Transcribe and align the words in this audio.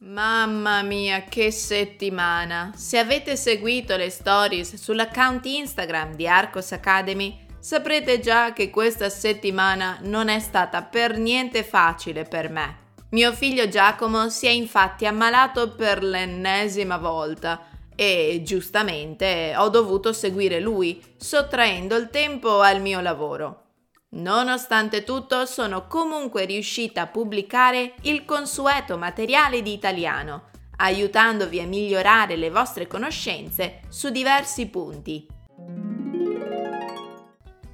Mamma 0.00 0.82
mia, 0.82 1.24
che 1.24 1.50
settimana! 1.50 2.70
Se 2.76 2.98
avete 2.98 3.34
seguito 3.34 3.96
le 3.96 4.10
stories 4.10 4.76
sull'account 4.76 5.44
Instagram 5.44 6.14
di 6.14 6.28
Arcos 6.28 6.70
Academy, 6.70 7.36
saprete 7.58 8.20
già 8.20 8.52
che 8.52 8.70
questa 8.70 9.08
settimana 9.08 9.98
non 10.02 10.28
è 10.28 10.38
stata 10.38 10.84
per 10.84 11.18
niente 11.18 11.64
facile 11.64 12.22
per 12.22 12.48
me. 12.48 12.76
Mio 13.10 13.32
figlio 13.32 13.66
Giacomo 13.66 14.28
si 14.28 14.46
è 14.46 14.50
infatti 14.50 15.04
ammalato 15.04 15.72
per 15.74 16.04
l'ennesima 16.04 16.96
volta 16.96 17.66
e 17.96 18.42
giustamente 18.44 19.54
ho 19.56 19.68
dovuto 19.68 20.12
seguire 20.12 20.60
lui, 20.60 21.02
sottraendo 21.16 21.96
il 21.96 22.08
tempo 22.08 22.60
al 22.60 22.80
mio 22.80 23.00
lavoro. 23.00 23.67
Nonostante 24.10 25.04
tutto, 25.04 25.44
sono 25.44 25.86
comunque 25.86 26.46
riuscita 26.46 27.02
a 27.02 27.06
pubblicare 27.08 27.94
il 28.02 28.24
consueto 28.24 28.96
materiale 28.96 29.60
di 29.60 29.74
italiano, 29.74 30.48
aiutandovi 30.76 31.60
a 31.60 31.66
migliorare 31.66 32.36
le 32.36 32.50
vostre 32.50 32.86
conoscenze 32.86 33.80
su 33.88 34.08
diversi 34.08 34.68
punti. 34.68 35.26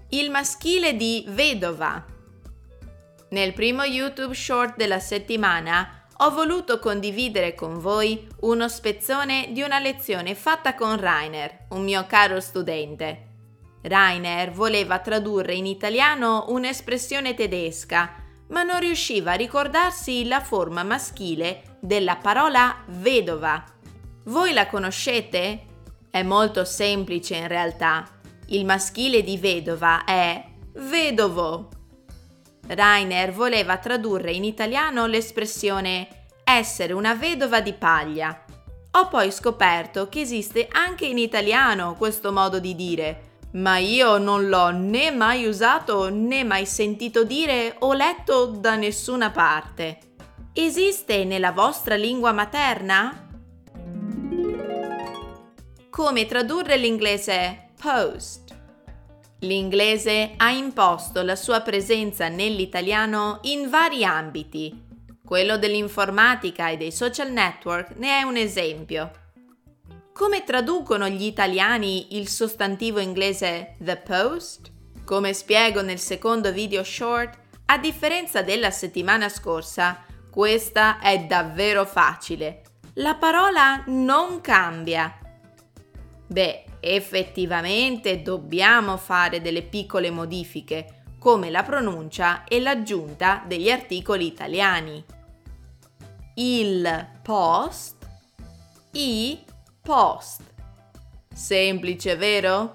Il 0.08 0.30
maschile 0.30 0.96
di 0.96 1.24
vedova. 1.28 2.04
Nel 3.30 3.52
primo 3.52 3.84
YouTube 3.84 4.34
short 4.34 4.76
della 4.76 5.00
settimana 5.00 6.06
ho 6.18 6.30
voluto 6.30 6.78
condividere 6.78 7.54
con 7.54 7.78
voi 7.78 8.26
uno 8.40 8.68
spezzone 8.68 9.48
di 9.50 9.62
una 9.62 9.78
lezione 9.78 10.34
fatta 10.34 10.74
con 10.74 10.98
Rainer, 10.98 11.66
un 11.70 11.82
mio 11.84 12.06
caro 12.06 12.40
studente. 12.40 13.33
Rainer 13.84 14.50
voleva 14.50 14.98
tradurre 15.00 15.54
in 15.54 15.66
italiano 15.66 16.46
un'espressione 16.48 17.34
tedesca, 17.34 18.14
ma 18.48 18.62
non 18.62 18.80
riusciva 18.80 19.32
a 19.32 19.36
ricordarsi 19.36 20.26
la 20.26 20.40
forma 20.40 20.82
maschile 20.82 21.76
della 21.80 22.16
parola 22.16 22.82
vedova. 22.86 23.62
Voi 24.24 24.54
la 24.54 24.68
conoscete? 24.68 25.66
È 26.10 26.22
molto 26.22 26.64
semplice 26.64 27.36
in 27.36 27.48
realtà. 27.48 28.08
Il 28.46 28.64
maschile 28.64 29.22
di 29.22 29.36
vedova 29.36 30.04
è 30.04 30.42
vedovo. 30.76 31.68
Rainer 32.66 33.32
voleva 33.32 33.76
tradurre 33.76 34.32
in 34.32 34.44
italiano 34.44 35.04
l'espressione 35.04 36.28
essere 36.42 36.94
una 36.94 37.14
vedova 37.14 37.60
di 37.60 37.74
paglia. 37.74 38.44
Ho 38.92 39.08
poi 39.08 39.30
scoperto 39.30 40.08
che 40.08 40.20
esiste 40.20 40.68
anche 40.70 41.04
in 41.04 41.18
italiano 41.18 41.96
questo 41.98 42.32
modo 42.32 42.60
di 42.60 42.74
dire 42.74 43.32
ma 43.54 43.78
io 43.78 44.18
non 44.18 44.48
l'ho 44.48 44.70
né 44.70 45.10
mai 45.10 45.46
usato 45.46 46.08
né 46.10 46.42
mai 46.42 46.66
sentito 46.66 47.24
dire 47.24 47.76
o 47.80 47.92
letto 47.92 48.46
da 48.46 48.74
nessuna 48.74 49.30
parte. 49.30 49.98
Esiste 50.52 51.24
nella 51.24 51.52
vostra 51.52 51.94
lingua 51.94 52.32
materna? 52.32 53.28
Come 55.88 56.26
tradurre 56.26 56.76
l'inglese 56.76 57.70
post? 57.80 58.52
L'inglese 59.40 60.34
ha 60.36 60.50
imposto 60.50 61.22
la 61.22 61.36
sua 61.36 61.60
presenza 61.60 62.28
nell'italiano 62.28 63.38
in 63.42 63.68
vari 63.68 64.04
ambiti. 64.04 64.82
Quello 65.24 65.58
dell'informatica 65.58 66.70
e 66.70 66.76
dei 66.76 66.90
social 66.90 67.30
network 67.30 67.96
ne 67.96 68.18
è 68.18 68.22
un 68.22 68.36
esempio. 68.36 69.10
Come 70.14 70.44
traducono 70.44 71.08
gli 71.08 71.24
italiani 71.24 72.16
il 72.16 72.28
sostantivo 72.28 73.00
inglese 73.00 73.74
the 73.80 73.96
post? 73.96 74.70
Come 75.04 75.32
spiego 75.32 75.82
nel 75.82 75.98
secondo 75.98 76.52
video 76.52 76.84
short, 76.84 77.36
a 77.66 77.78
differenza 77.78 78.40
della 78.40 78.70
settimana 78.70 79.28
scorsa, 79.28 80.04
questa 80.30 81.00
è 81.00 81.24
davvero 81.24 81.84
facile. 81.84 82.62
La 82.94 83.16
parola 83.16 83.82
non 83.88 84.40
cambia. 84.40 85.18
Beh, 86.28 86.64
effettivamente 86.78 88.22
dobbiamo 88.22 88.96
fare 88.96 89.40
delle 89.40 89.62
piccole 89.62 90.12
modifiche, 90.12 91.06
come 91.18 91.50
la 91.50 91.64
pronuncia 91.64 92.44
e 92.44 92.60
l'aggiunta 92.60 93.42
degli 93.44 93.68
articoli 93.68 94.26
italiani. 94.26 95.04
Il 96.34 97.08
post, 97.20 98.06
i 98.92 99.43
post. 99.84 100.40
Semplice, 101.30 102.16
vero? 102.16 102.74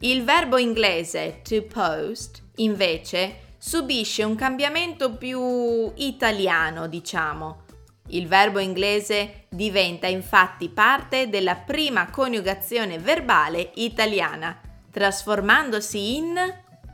Il 0.00 0.24
verbo 0.24 0.58
inglese 0.58 1.42
to 1.44 1.62
post, 1.62 2.42
invece, 2.56 3.52
subisce 3.56 4.24
un 4.24 4.34
cambiamento 4.34 5.16
più 5.16 5.92
italiano, 5.94 6.88
diciamo. 6.88 7.62
Il 8.08 8.26
verbo 8.26 8.58
inglese 8.58 9.46
diventa 9.48 10.08
infatti 10.08 10.68
parte 10.68 11.28
della 11.28 11.54
prima 11.54 12.10
coniugazione 12.10 12.98
verbale 12.98 13.70
italiana, 13.76 14.60
trasformandosi 14.90 16.16
in 16.16 16.34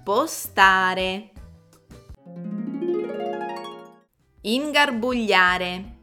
postare. 0.04 1.30
Ingarbugliare. 4.42 5.98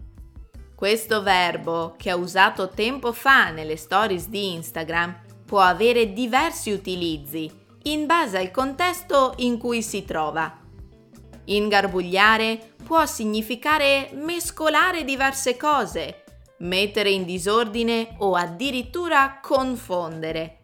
Questo 0.77 1.23
verbo, 1.23 1.95
che 1.97 2.13
ho 2.13 2.19
usato 2.19 2.69
tempo 2.69 3.11
fa 3.11 3.49
nelle 3.49 3.77
stories 3.77 4.27
di 4.27 4.53
Instagram, 4.53 5.21
può 5.43 5.59
avere 5.59 6.13
diversi 6.13 6.69
utilizzi 6.69 7.51
in 7.85 8.05
base 8.05 8.37
al 8.37 8.51
contesto 8.51 9.33
in 9.37 9.57
cui 9.57 9.81
si 9.81 10.05
trova. 10.05 10.55
Ingarbugliare 11.45 12.75
può 12.83 13.03
significare 13.07 14.11
mescolare 14.13 15.03
diverse 15.03 15.57
cose, 15.57 16.23
mettere 16.59 17.09
in 17.09 17.25
disordine 17.25 18.13
o 18.19 18.35
addirittura 18.35 19.39
confondere. 19.41 20.59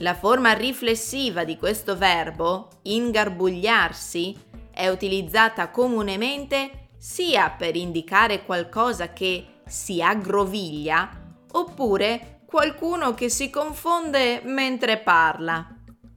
La 0.00 0.12
forma 0.14 0.52
riflessiva 0.52 1.42
di 1.44 1.56
questo 1.56 1.96
verbo, 1.96 2.68
ingarbugliarsi, 2.82 4.36
è 4.70 4.88
utilizzata 4.88 5.70
comunemente 5.70 6.85
sia 6.98 7.50
per 7.50 7.76
indicare 7.76 8.44
qualcosa 8.44 9.12
che 9.12 9.60
si 9.66 10.02
aggroviglia 10.02 11.10
oppure 11.52 12.40
qualcuno 12.46 13.14
che 13.14 13.28
si 13.28 13.50
confonde 13.50 14.40
mentre 14.44 14.98
parla. 14.98 15.74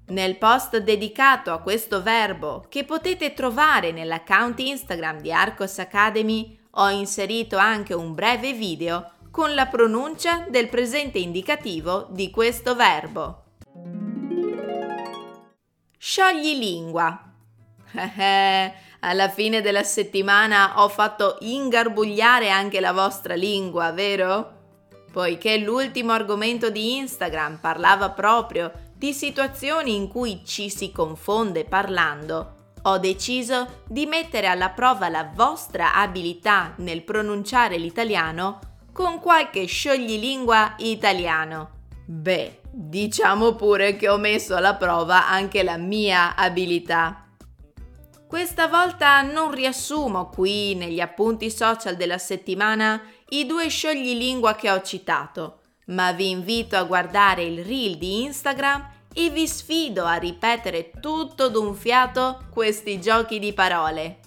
Nel 0.08 0.38
post 0.38 0.78
dedicato 0.78 1.52
a 1.52 1.60
questo 1.60 2.02
verbo 2.02 2.66
che 2.70 2.84
potete 2.84 3.34
trovare 3.34 3.92
nell'account 3.92 4.60
Instagram 4.60 5.22
di 5.22 5.32
Arcos 5.32 5.78
Academy 5.80 6.58
ho 6.72 6.90
inserito 6.90 7.58
anche 7.58 7.94
un 7.94 8.14
breve 8.14 8.54
video 8.54 9.12
con 9.32 9.54
la 9.54 9.68
pronuncia 9.68 10.46
del 10.50 10.70
presente 10.70 11.20
indicativo 11.20 12.08
di 12.10 12.32
questo 12.32 12.76
verbo. 12.76 13.44
Sciogli 15.98 16.58
lingua. 16.58 17.26
alla 19.02 19.30
fine 19.30 19.62
della 19.62 19.84
settimana 19.84 20.82
ho 20.82 20.90
fatto 20.90 21.38
ingarbugliare 21.42 22.50
anche 22.50 22.80
la 22.80 22.92
vostra 22.92 23.36
lingua, 23.36 23.92
vero? 23.92 24.58
Poiché 25.12 25.58
l'ultimo 25.58 26.12
argomento 26.12 26.70
di 26.70 26.98
Instagram 26.98 27.58
parlava 27.60 28.12
proprio 28.12 28.72
di 28.94 29.14
situazioni 29.14 29.96
in 29.96 30.08
cui 30.08 30.42
ci 30.46 30.70
si 30.70 30.92
confonde 30.92 31.64
parlando, 31.64 32.56
ho 32.84 32.98
deciso 32.98 33.84
di 33.88 34.06
mettere 34.06 34.48
alla 34.48 34.70
prova 34.70 35.10
la 35.10 35.30
vostra 35.34 35.96
abilità 35.96 36.74
nel 36.78 37.04
pronunciare 37.04 37.78
l'italiano 37.78 38.60
con 38.94 39.20
qualche 39.20 39.66
scioglilingua 39.66 40.76
italiano. 40.78 41.78
Beh, 42.06 42.62
diciamo 42.72 43.54
pure 43.56 43.96
che 43.96 44.10
ho 44.10 44.18
messo 44.18 44.56
alla 44.56 44.76
prova 44.76 45.28
anche 45.28 45.64
la 45.64 45.78
mia 45.78 46.36
abilità. 46.36 47.29
Questa 48.30 48.68
volta 48.68 49.24
non 49.24 49.50
riassumo 49.50 50.30
qui 50.30 50.76
negli 50.76 51.00
appunti 51.00 51.50
social 51.50 51.96
della 51.96 52.20
settimana 52.20 53.02
i 53.30 53.48
due 53.48 53.70
scioglilingua 53.70 54.54
che 54.54 54.70
ho 54.70 54.84
citato, 54.84 55.62
ma 55.88 56.12
vi 56.12 56.30
invito 56.30 56.78
a 56.78 56.84
guardare 56.84 57.42
il 57.42 57.66
reel 57.66 57.98
di 57.98 58.22
Instagram 58.26 58.88
e 59.16 59.32
vi 59.32 59.48
sfido 59.48 60.06
a 60.06 60.18
ripetere 60.18 60.92
tutto 61.00 61.50
d'un 61.50 61.74
fiato 61.74 62.46
questi 62.52 63.02
giochi 63.02 63.40
di 63.40 63.52
parole. 63.52 64.20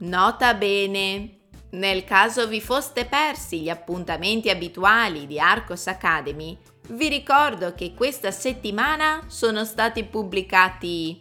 Nota 0.00 0.52
bene, 0.52 1.38
Nel 1.70 2.04
caso 2.04 2.46
vi 2.46 2.60
foste 2.60 3.06
persi 3.06 3.60
gli 3.60 3.70
appuntamenti 3.70 4.50
abituali 4.50 5.26
di 5.26 5.40
Arcos 5.40 5.86
Academy, 5.86 6.58
vi 6.88 7.08
ricordo 7.08 7.72
che 7.72 7.94
questa 7.94 8.32
settimana 8.32 9.22
sono 9.28 9.64
stati 9.64 10.04
pubblicati 10.04 11.18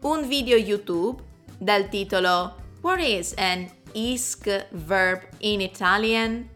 un 0.00 0.28
video 0.28 0.58
YouTube 0.58 1.32
dal 1.64 1.88
titolo 1.88 2.56
What 2.82 3.00
is 3.00 3.32
an 3.38 3.66
ISC 3.92 4.66
verb 4.70 5.26
in 5.38 5.62
Italian? 5.62 6.50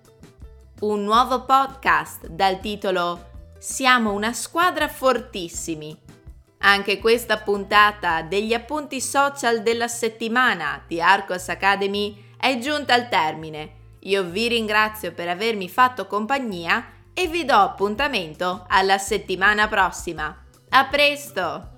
Un 0.80 1.02
nuovo 1.02 1.44
podcast 1.44 2.26
dal 2.26 2.60
titolo 2.60 3.26
Siamo 3.58 4.12
una 4.12 4.32
squadra 4.34 4.86
fortissimi. 4.86 5.98
Anche 6.58 6.98
questa 6.98 7.38
puntata 7.38 8.22
degli 8.22 8.52
appunti 8.52 9.00
social 9.00 9.62
della 9.62 9.88
settimana 9.88 10.84
di 10.86 11.00
Arcos 11.00 11.48
Academy 11.48 12.32
è 12.36 12.58
giunta 12.58 12.92
al 12.94 13.08
termine. 13.08 13.76
Io 14.00 14.22
vi 14.24 14.46
ringrazio 14.48 15.12
per 15.12 15.28
avermi 15.28 15.68
fatto 15.68 16.06
compagnia 16.06 16.84
e 17.14 17.26
vi 17.26 17.44
do 17.44 17.54
appuntamento 17.54 18.64
alla 18.68 18.98
settimana 18.98 19.66
prossima. 19.68 20.44
A 20.68 20.84
presto! 20.84 21.77